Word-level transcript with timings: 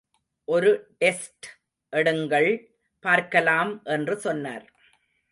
ஒரு 0.47 0.69
டெஸ்ட் 0.97 1.47
எடுங்கள் 1.93 2.49
பார்க்கலாம் 3.05 3.83
என்று 3.83 4.15
சொன்னார். 4.19 4.65